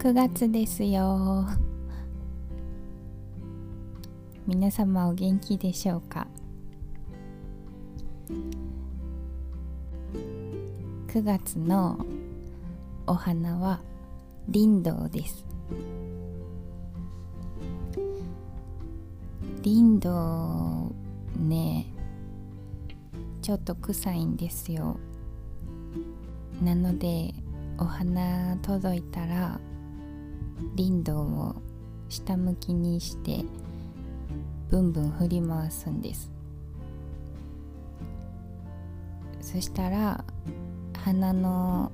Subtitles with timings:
[0.00, 1.46] 9月ですよ。
[4.46, 6.26] 皆様お元気でしょうか
[11.08, 11.98] ？9月の
[13.06, 13.82] お花は
[14.48, 15.44] リンドウです。
[19.60, 20.90] リンド
[21.38, 21.92] ウね
[23.42, 24.98] ちょっと臭いんですよ。
[26.62, 27.34] なので
[27.76, 29.60] お花届いたら
[30.74, 31.56] リンドウを
[32.08, 33.44] 下向きにして
[34.68, 36.30] ブンブン振り回すんです。
[39.40, 40.24] そしたら
[40.96, 41.90] 花の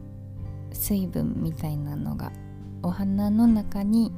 [0.72, 2.32] 水分みたいなのが
[2.82, 4.12] お花の中に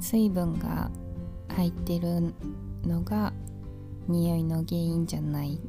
[0.00, 0.90] 水分が
[1.48, 2.34] 入ってる
[2.84, 3.32] のが
[4.06, 5.60] 匂いの原因じゃない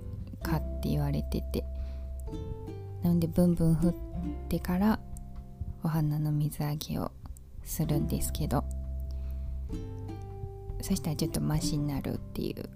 [0.43, 1.63] かって言われてて。
[3.01, 3.93] なのでブンブン振っ
[4.49, 4.99] てから
[5.83, 7.11] お花の水あげを
[7.69, 8.63] するんですけど
[10.81, 12.69] そしたらちょっとマシになるっていう。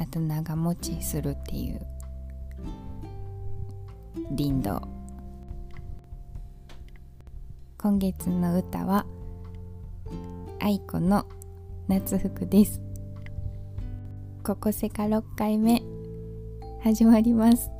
[0.00, 1.80] あと長持ちするっていう
[4.36, 4.82] 林道
[7.78, 9.06] 今月の歌は
[10.60, 11.26] 愛子の
[11.88, 12.80] 夏服です。
[14.42, 15.82] ここせか6回目。
[16.82, 17.70] 始まります。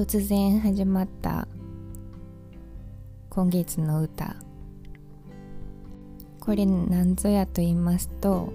[0.00, 1.46] 突然始まった
[3.28, 4.34] 今月の歌。
[6.40, 8.50] これ何ぞやと言いますと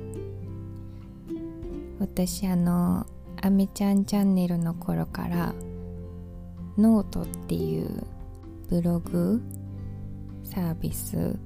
[2.00, 3.06] 私あの
[3.40, 5.54] 「あめちゃんチャンネル」の頃から
[6.80, 8.08] ノートっていう
[8.68, 9.40] ブログ
[10.44, 11.38] サービス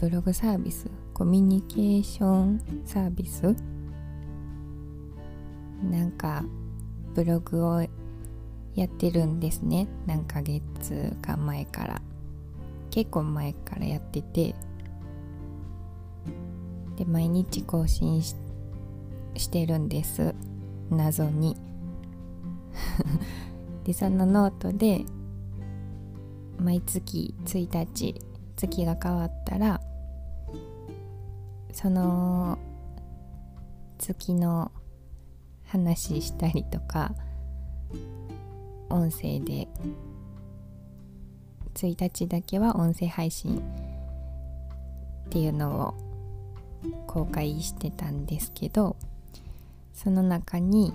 [0.00, 3.54] ブログサービスコミュニケーションサービス？
[5.88, 6.44] なんか
[7.14, 7.80] ブログを
[8.74, 9.88] やってるんですね。
[10.06, 12.02] 何ヶ月か前から。
[12.90, 14.54] 結構前からやってて。
[16.96, 18.36] で毎日更新し
[19.34, 20.34] してるんです。
[20.90, 21.56] 謎に。
[23.84, 25.04] でそのノートで
[26.58, 28.14] 毎月1日
[28.56, 29.80] 月が変わったら
[31.72, 32.58] その
[33.98, 34.70] 月の
[35.72, 37.14] 話したりとか
[38.90, 39.66] 音声で
[41.74, 43.62] 1日だけは音声配信
[45.26, 45.94] っていうのを
[47.06, 48.96] 公開してたんですけど
[49.94, 50.92] その中に、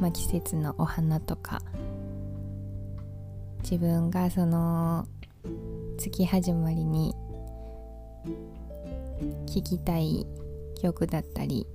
[0.00, 1.62] まあ、季節のお花とか
[3.64, 5.08] 自分がその
[5.98, 7.16] 月始まりに
[9.46, 10.24] 聴きたい
[10.80, 11.66] 曲だったり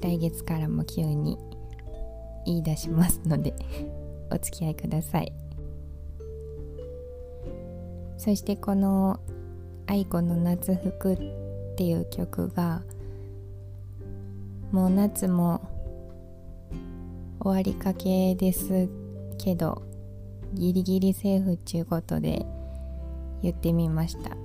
[0.00, 1.38] 来月からも急に
[2.46, 3.54] 言い出しますので
[4.30, 5.32] お付き合いください。
[8.16, 9.18] そしてこの
[9.86, 11.16] 「愛子の夏服」っ
[11.76, 12.82] ていう曲が
[14.72, 15.62] もう夏も
[17.40, 18.88] 終わりかけです
[19.38, 19.82] けど
[20.52, 22.44] ギリギリセーフっちゅうことで
[23.42, 24.36] 言ってみました。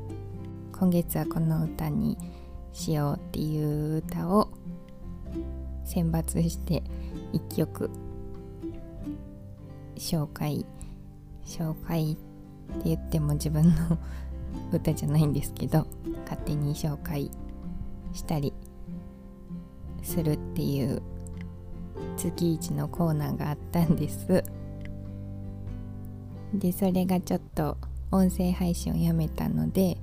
[0.77, 2.17] 今月はこの歌に
[2.73, 4.49] しようっていう歌を
[5.85, 6.83] 選抜して
[7.33, 7.89] 1曲
[9.95, 10.65] 紹介
[11.45, 12.15] 紹介っ
[12.81, 13.97] て言っても自分の
[14.73, 15.87] 歌じゃないんですけど
[16.23, 17.31] 勝手に紹介
[18.13, 18.53] したり
[20.01, 21.01] するっていう
[22.17, 24.43] 月一のコーナーがあったんです。
[26.53, 27.77] でそれがちょっと
[28.11, 29.97] 音声配信をやめたので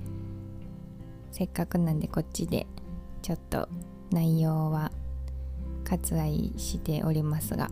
[1.31, 2.67] せっかくなんでこっちで
[3.23, 3.67] ちょっと
[4.11, 4.91] 内容は
[5.83, 7.69] 割愛しておりますが。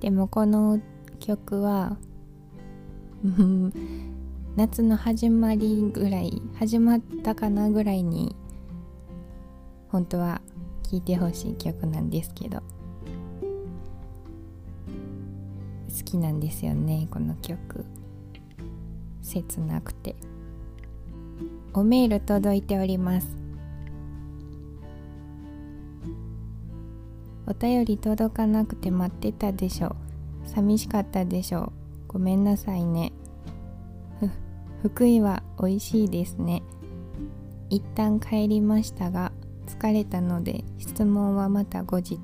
[0.00, 0.80] でもこの
[1.20, 1.96] 曲は
[4.56, 8.34] 夏の始まりぐらい始まったかなぐらいに
[9.88, 10.42] 本当は
[10.82, 12.62] 聴いてほしい曲なんですけど。
[15.88, 17.84] 好きなんですよねこの曲。
[19.20, 20.16] 切なくて。
[21.74, 23.41] おメール届いております。
[27.46, 29.96] お便り届かなくて待ってたでしょ
[30.46, 31.72] 寂しかったでしょう。
[32.08, 33.12] ごめんなさいね。
[34.20, 34.30] ふ
[34.88, 36.62] 福井は美味しいですね。
[37.70, 39.32] 一旦帰りましたが
[39.66, 42.18] 疲れたので質問はまた後日。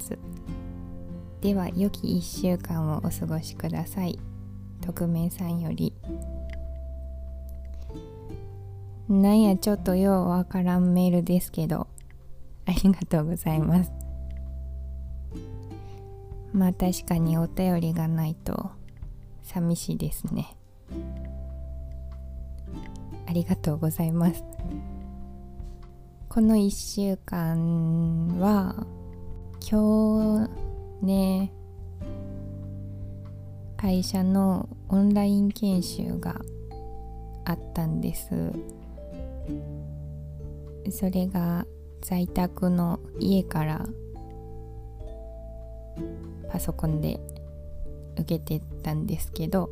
[1.40, 4.18] では良き1週間をお過ごしください。
[4.80, 5.94] 匿名さんより。
[9.08, 11.86] なんやちょっとようわからんメールですけど。
[12.66, 13.97] ありがとうございます。
[16.58, 18.72] まあ確かにお便りがないと
[19.44, 20.56] 寂しいですね。
[23.28, 24.42] ありがとうございます。
[26.28, 28.74] この1週間は
[29.70, 30.48] 今
[31.00, 31.52] 日ね
[33.76, 36.40] 会社のオンライン研修が
[37.44, 38.52] あったんです。
[40.90, 41.66] それが
[42.02, 43.86] 在宅の家から
[46.48, 47.20] パソコンで
[48.16, 49.70] 受けてたんですけど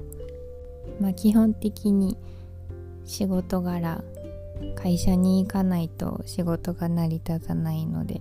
[1.00, 2.16] まあ基本的に
[3.04, 4.02] 仕事柄
[4.74, 8.20] 会社に行かないと仕事が成り立たないので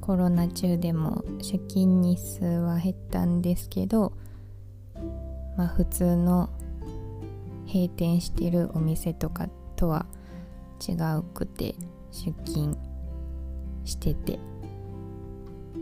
[0.00, 4.12] コロナ中でも出勤日数は減ったんですけど
[5.56, 6.50] まあ普通の
[7.66, 10.06] 閉店してるお店とかとは
[10.86, 11.74] 違うくて
[12.10, 12.76] 出勤
[13.84, 14.51] してて。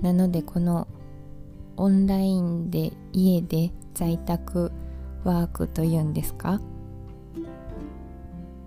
[0.02, 0.88] なのでこの
[1.76, 4.72] オンラインで家で在宅
[5.24, 6.54] ワークというんですか？
[6.54, 6.60] っ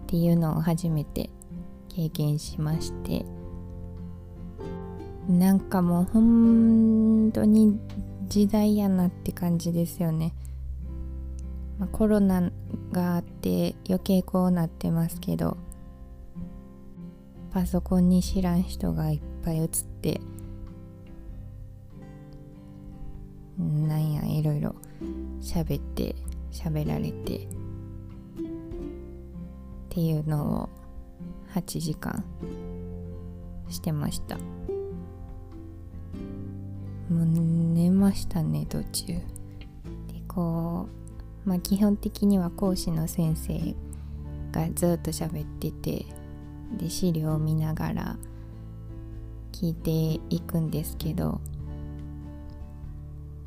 [0.08, 1.30] ていうのを初めて
[1.90, 3.26] 経験しまして。
[5.30, 7.80] なんかもう本当に
[8.28, 10.34] 時代やなって感じですよね、
[11.80, 12.52] まあ、コロナ
[12.92, 15.58] があって余計こうなってますけど。
[17.52, 19.68] パソコンに知らん人がいっぱい映っ
[20.02, 20.20] て
[23.64, 24.76] なんやいろいろ。
[25.42, 26.16] 喋って
[26.52, 27.38] 喋られて。
[27.38, 27.40] っ
[29.90, 30.70] ていうのを
[31.54, 32.24] 8時間。
[33.70, 34.38] してました。
[34.38, 34.44] も
[37.10, 39.08] う寝ましたね途中。
[39.08, 39.24] で
[40.28, 40.88] こ
[41.46, 43.76] うまあ基本的には講師の先生
[44.52, 46.06] がずっと喋ってて。
[46.78, 48.18] で資料を見ながら
[49.52, 51.40] 聞いていくんですけど。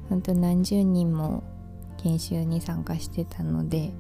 [0.09, 1.43] ほんと何十人も
[1.99, 3.93] 研修に参加してたので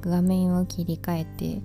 [0.00, 1.62] 画面を切り替えて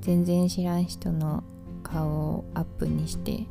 [0.00, 1.42] 全然知らん人の
[1.82, 3.46] 顔をアップにして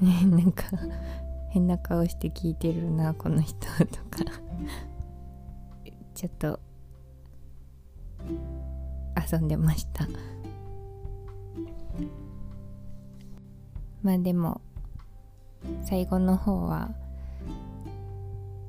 [0.00, 0.64] なんか
[1.50, 4.46] 変な顔して聞いてるなこの人とか。
[6.16, 6.58] ちょっと
[9.30, 10.08] 遊んでました。
[14.02, 14.62] まあでも
[15.84, 16.90] 最後の方は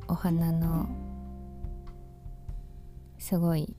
[0.07, 0.87] お花の
[3.17, 3.75] すごい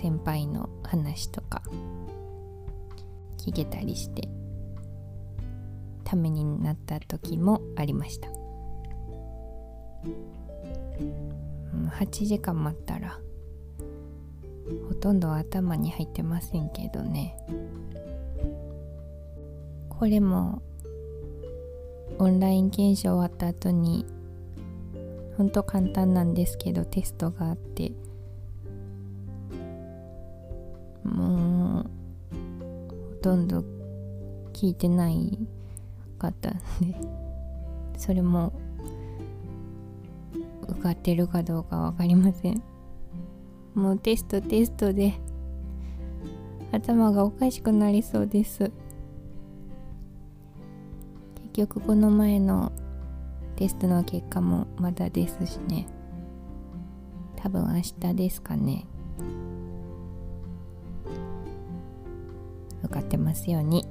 [0.00, 1.62] 先輩の話とか
[3.38, 4.28] 聞けたりして
[6.04, 8.28] ためになった時もありました。
[11.98, 13.18] 8時間待ったら
[14.88, 17.36] ほとんど頭に入ってませんけどね。
[19.88, 20.62] これも
[22.18, 24.06] オンライン研修終わった後に
[25.36, 27.92] ほんと簡単なんですけどテストがあって。
[31.02, 33.64] もうほとんど
[34.52, 35.38] 聞いてない
[36.18, 36.60] かったんで。
[37.96, 38.52] それも
[40.68, 42.62] 受かってるかどうか分かりません。
[43.74, 45.14] もうテストテストで
[46.72, 48.70] 頭がおかしくなりそうです。
[51.54, 52.72] 局この前の
[53.54, 55.86] テストの結果もまだですしね。
[57.36, 57.80] 多分明
[58.10, 58.84] 日ですかね。
[62.82, 63.86] 受かってますように。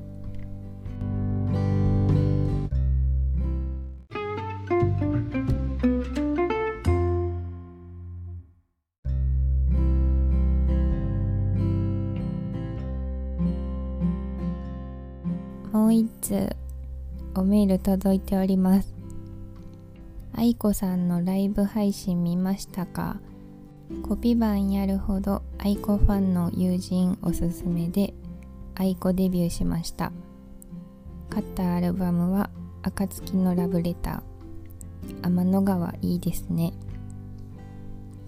[15.72, 16.63] もう一通。
[17.36, 18.94] おメール届いております。
[20.36, 23.20] 愛子さんのライブ配信見ましたか？
[24.08, 28.14] コピ版やるほど愛子ファンの友人おすすめで
[28.76, 30.12] 愛子デビューしました。
[31.32, 32.52] 買ったアルバムは
[32.84, 35.24] 暁のラブレター。
[35.24, 36.72] 天の川いいですね。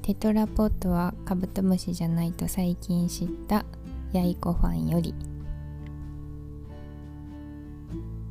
[0.02, 3.66] テトラポットはカブトムシじゃないと最近知った
[4.14, 5.14] ヤイコファンより。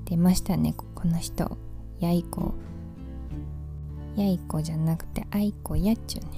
[0.05, 0.75] 出ましたね。
[0.75, 1.57] この人。
[2.01, 2.55] やいこ。
[4.17, 6.31] やいこじゃなくてあいこやっちゅうね。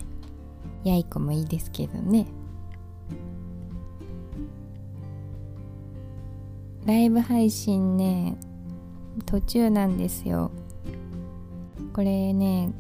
[0.85, 2.27] やいこもいいですけどね。
[6.87, 8.37] ライブ配信ね
[9.27, 10.51] 途中なんですよ。
[11.93, 12.73] これね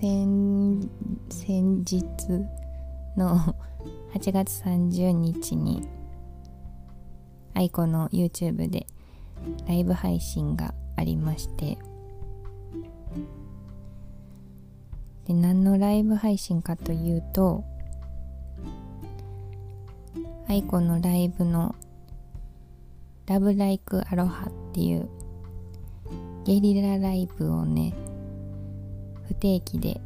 [0.00, 0.88] 先
[1.28, 2.04] 先日
[3.16, 3.54] の
[4.14, 5.82] 8月30日に
[7.54, 8.86] 愛子の YouTube で
[9.66, 11.78] ライブ配信がありまして
[15.26, 17.64] で何のライブ配信かというと
[20.48, 21.74] 愛子のライブの
[23.26, 25.08] 「ラブライクアロハっていう
[26.44, 27.94] ゲリラライブをね
[29.26, 29.98] 不定期で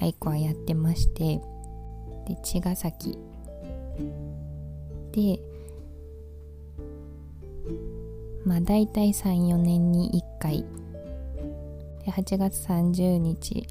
[0.00, 1.40] 愛子はやってまして
[2.26, 3.18] で茅ヶ崎。
[5.12, 5.38] で
[8.44, 10.64] まあ大体34年に1回。
[12.04, 13.66] で8月30日。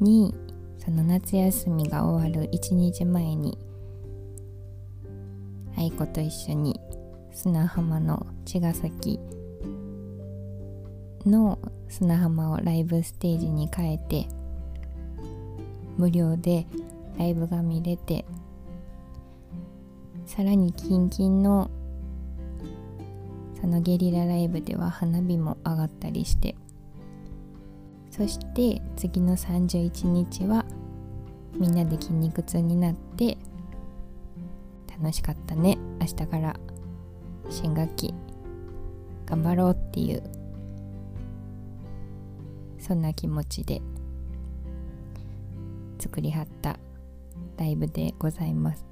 [0.00, 0.34] に
[0.78, 2.48] その夏休みが終わる。
[2.50, 3.58] 1日前に。
[5.76, 6.80] 愛子と一緒に。
[7.32, 9.20] 砂浜の茅ヶ崎。
[11.26, 14.26] の砂浜をライブステージに変えて。
[15.98, 16.66] 無料で
[17.18, 18.24] ライブが見れて。
[20.26, 21.70] さらにキンキンの
[23.64, 26.54] そのゲリラライブでは花火も上がったりして
[28.10, 30.66] そして次の31日は
[31.56, 33.38] みんなで筋肉痛になって
[34.90, 35.78] 楽しかったね。
[35.98, 36.56] 明日から
[37.48, 38.14] 新学期
[39.24, 40.22] 頑張ろうっていう
[42.78, 43.80] そんな気持ちで
[45.98, 46.78] 作りはった
[47.56, 48.84] ライブでございます。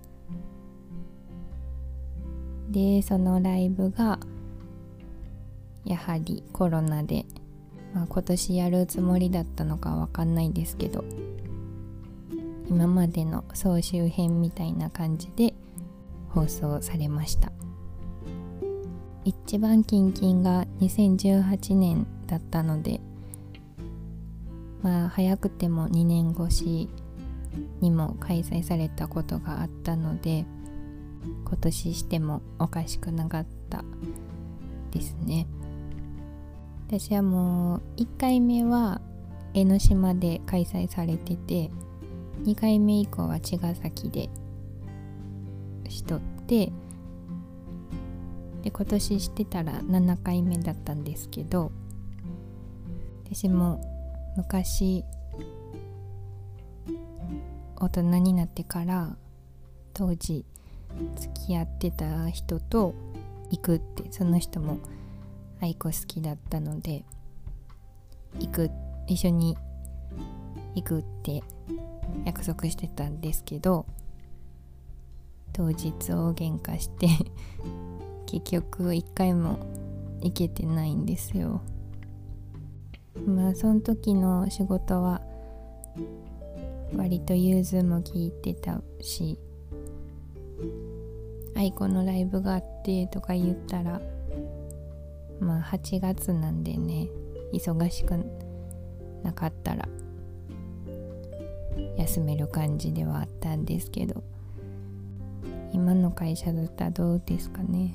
[2.71, 4.19] でそのライブが
[5.85, 7.27] やはりコロナで、
[7.95, 11.05] まあ、今年やるつもりだったのかわかんないですけど
[12.69, 15.55] 今までの総集編みたいな感じで
[16.31, 17.53] 放送されました。
[19.25, 23.01] 一番キンキンが2018年だったので
[24.83, 26.89] まあ早くても2年越し
[27.81, 30.45] にも開催されたことがあったので
[31.45, 33.85] 今年してもおかしくなかった
[34.91, 35.47] ですね。
[36.93, 39.01] 私はもう1回目は
[39.55, 41.71] 江ノ島で開催されてて
[42.45, 44.29] 2回目以降は茅ヶ崎で
[45.89, 46.71] しとって
[48.63, 51.73] で今年してたら7回目だったんですけど
[53.25, 53.81] 私も
[54.37, 55.03] 昔
[57.77, 59.17] 大人になってから
[59.95, 60.45] 当時
[61.17, 62.95] 付き合ってた人と
[63.51, 64.77] 行くってその人も
[65.63, 67.05] 愛子好きだったので
[68.41, 68.71] 行く
[69.07, 69.57] 一緒に
[70.75, 71.43] 行くって
[72.25, 73.87] 約束してたんですけど
[75.53, 77.07] 当日大喧嘩して
[78.27, 79.59] 結局一回も
[80.21, 81.61] 行けてないんですよ。
[83.27, 85.21] まあその時の仕事は
[86.97, 89.39] 割と融通も聞いてたし
[91.55, 94.01] 愛子のライブがあってとか言ったら
[95.43, 97.09] まあ8月なんでね
[97.53, 98.15] 忙しく
[99.23, 99.89] なかったら
[101.99, 104.23] 休める感じではあったんですけど
[105.73, 107.95] 今の会社だったらどうですかね。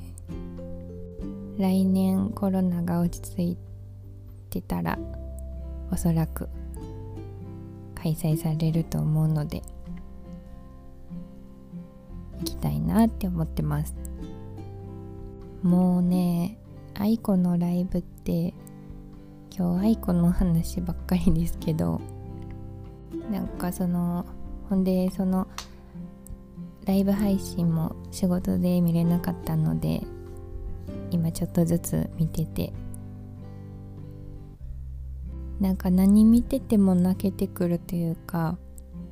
[1.58, 3.58] 来年コロナが落ち着い
[4.50, 5.00] てたら
[5.92, 6.50] おそらく
[7.96, 9.64] 開催されると思うので
[12.40, 13.96] 行きたいなって思ってます。
[15.64, 16.60] もうね
[17.00, 18.54] 愛子のライブって
[19.56, 22.02] 今日愛子の話ばっかりですけど
[23.32, 24.26] なんかその
[24.70, 25.48] ほんでその
[26.86, 30.02] ライブ配信も仕事で見れなかったので
[31.12, 32.74] 今ちょっとずつ見てて。
[35.60, 38.60] なんか何見てても泣けてくるというか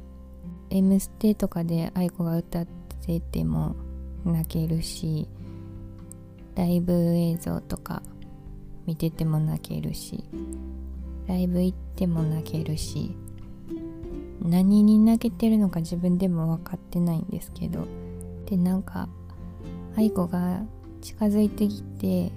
[0.70, 2.68] 「M ステ」とかで愛子が歌っ
[3.02, 3.76] てても
[4.24, 5.28] 泣けるし
[6.56, 8.02] ライブ映像とか
[8.86, 10.24] 見てても泣けるし
[11.28, 13.16] ライブ行っても泣けるし
[14.42, 17.88] 何に泣けてるのか自分でも分かってないんですけど
[18.46, 19.10] でなんか
[19.98, 20.62] 愛子が
[21.02, 22.32] 近づいてきて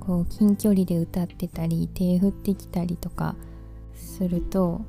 [0.00, 3.36] こう近距離で歌ってたり手振ってきたりとか
[3.94, 4.80] すると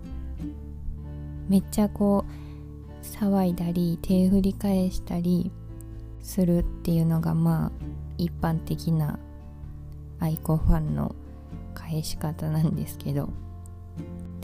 [1.47, 5.51] めっちゃこう騒いだり手振り返したり
[6.23, 7.71] するっていうのがまあ
[8.17, 9.19] 一般的な
[10.19, 11.15] 愛子ファンの
[11.75, 13.29] 返し方なんですけど。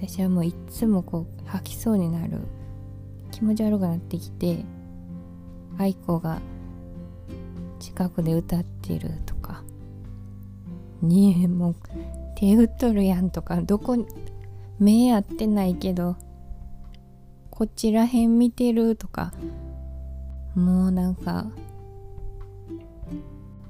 [0.01, 2.39] 私はもういつもこう吐きそうになる
[3.31, 4.63] 気持ち悪くなってきて
[5.77, 6.39] 愛子が
[7.79, 9.62] 近くで歌ってるとか。
[11.01, 11.75] にもう
[12.36, 13.98] 手打っとるやんとかどこ
[14.79, 16.17] 目合ってないけど
[17.50, 19.33] こちらへん見てるとか。
[20.55, 21.45] もうなんか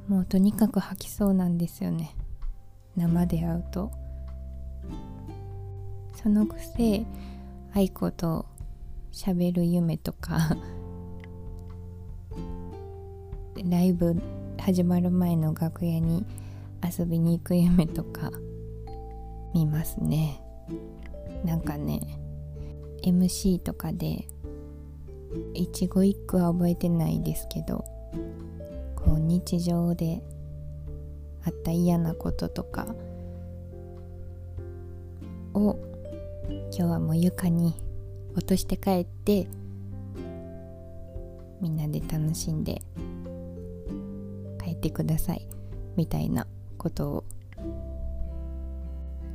[0.09, 2.15] もうとにかく吐きそうなんですよね。
[2.95, 3.91] 生で会うと。
[6.15, 7.05] そのくせ
[7.73, 8.47] 愛子と
[9.11, 10.57] 喋る夢とか
[13.63, 14.19] ライブ
[14.57, 16.25] 始まる前の楽屋に
[16.83, 18.31] 遊びに行く夢とか
[19.53, 20.41] 見ますね。
[21.45, 22.01] なんかね
[23.03, 24.27] MC とかで
[25.53, 27.85] 一語一句は覚えてないですけど
[29.03, 30.21] こう日常で
[31.45, 32.87] あった嫌なこととか
[35.53, 35.77] を
[36.49, 37.75] 今日はもう床に
[38.35, 39.47] 落として帰って
[41.61, 42.81] みんなで楽しんで
[44.63, 45.47] 帰ってください
[45.95, 47.23] みたいなことを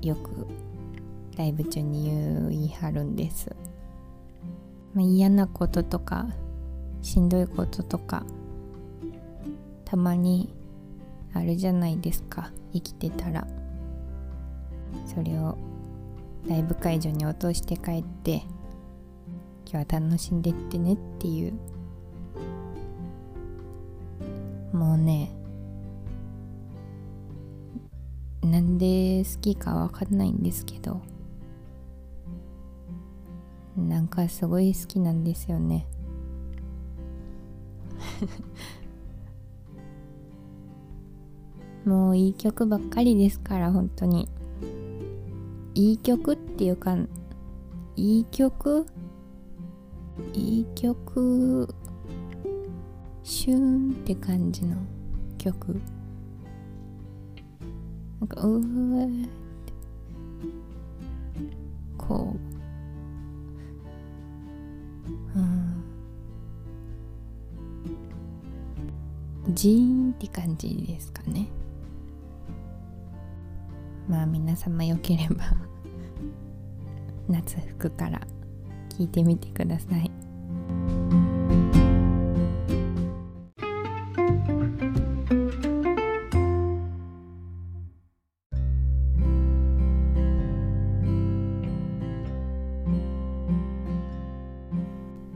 [0.02, 0.46] よく
[1.36, 2.10] ライブ中に
[2.50, 3.54] 言い張るんです、
[4.94, 6.28] まあ、嫌なこととか
[7.02, 8.24] しんどいこととか
[9.84, 10.54] たまに
[11.32, 12.50] あるじゃないですか。
[12.72, 13.46] 生きてたら。
[15.06, 15.56] それを
[16.48, 18.42] ライブ会場に落として帰って
[19.66, 21.54] 今日は楽しんでってねっていう。
[24.72, 25.30] もうね
[28.42, 31.00] なんで好きかわかんないんですけど
[33.76, 35.86] なんかすごい好きなんですよね。
[41.84, 44.28] もういい曲ばっかりですから本当に。
[45.74, 46.96] いい曲っていうか
[47.96, 48.86] いい曲？
[50.32, 51.68] いい曲？
[53.22, 54.76] シューンって感じの
[55.36, 55.80] 曲。
[58.20, 59.28] なんかうーっ
[59.66, 59.72] て
[61.98, 62.36] こ
[65.34, 65.38] う。
[65.38, 65.84] うん。
[69.50, 71.48] ジーンって感じですかね。
[74.08, 75.44] まあ皆様よければ
[77.28, 78.20] 夏服から
[78.90, 80.10] 聞いてみてください。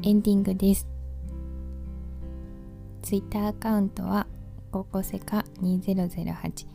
[0.02, 0.86] エンディングです。
[3.02, 4.26] ツイッターアカウントは
[4.70, 6.66] ココセカ2008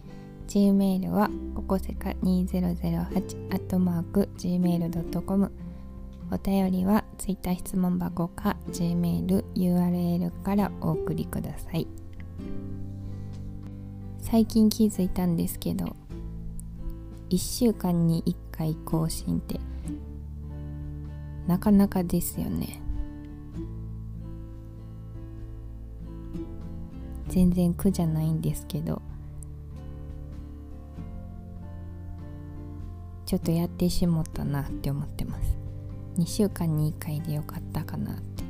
[0.48, 5.52] Gmail はここせか2008アットマーク Gmail.com
[6.32, 11.88] お便りは Twitter 質問箱か Gmail URL からお送りください。
[14.20, 15.96] 最近気づいたんですけど
[17.30, 19.60] 1週間に1回更新って
[21.46, 22.82] なかなかですよね。
[27.28, 29.02] 全然苦じゃないんですけど
[33.34, 35.58] ちょっとやってしもったなって思ってます。
[36.20, 38.44] 2週間に1回でよかったかなって。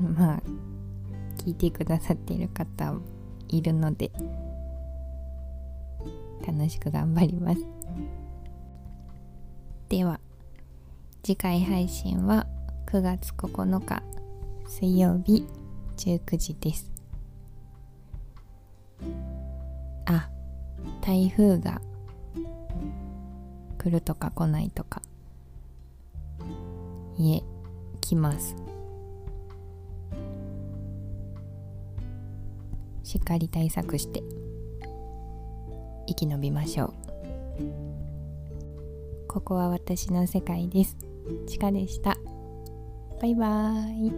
[0.00, 0.42] まあ
[1.36, 2.94] 聞いてくださっている方
[3.48, 4.10] いるので
[6.46, 7.62] 楽しく頑張ります。
[9.90, 10.20] では
[11.22, 12.46] 次回配信は
[12.86, 14.02] 9月9日
[14.66, 15.46] 水曜日
[15.98, 16.90] 19時です。
[20.06, 20.30] あ
[21.00, 21.80] 台風が
[23.78, 25.02] 来るとか来ないとか
[27.18, 27.42] いえ
[28.00, 28.56] 来ます。
[33.02, 34.22] しっかり対策して
[36.06, 36.94] 生き延びましょう。
[39.26, 40.96] ここは私の世界です。
[41.46, 42.16] ちかでした。
[43.20, 44.12] バイバーイ。